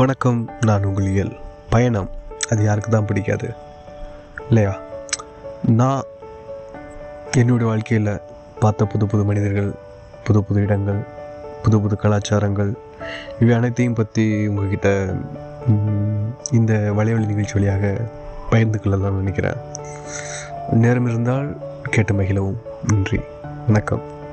வணக்கம் 0.00 0.50
நான் 0.60 0.84
உங்கள் 0.84 1.06
இயல். 1.06 1.36
பயணம் 1.70 2.10
அது 2.50 2.62
யாருக்கு 2.62 2.90
தான் 2.90 3.06
பிடிக்காது. 3.06 3.54
இல்லையா? 4.48 4.78
நான் 5.66 6.02
என்னுடைய 7.36 7.66
வாழ்க்கையில் 7.66 8.20
பார்த்த 8.60 8.84
புது 8.84 9.06
புது 9.06 9.24
மனிதர்கள் 9.24 9.72
புது 10.24 10.44
புது 10.44 10.60
இடங்கள் 10.60 11.04
புது 11.62 11.80
புது 11.80 11.96
கலாச்சாரங்கள் 11.96 12.72
இவை 13.40 13.54
அனைத்தையும் 13.54 13.94
பற்றி 13.94 14.46
உங்ககிட்ட 14.46 15.14
இந்த 16.52 16.92
வலைவழி 16.96 17.26
நிகழ்ச்சி 17.26 17.52
வழியாக 17.52 17.96
பகிர்ந்து 18.50 18.80
கொள்ளலாம் 18.80 19.16
நினைக்கிறேன். 19.16 19.56
நேரம் 20.70 21.06
இருந்தால் 21.06 21.56
கேட்டு 21.82 22.14
மகிழவும். 22.14 22.56
நன்றி. 22.86 23.20
வணக்கம். 23.66 24.18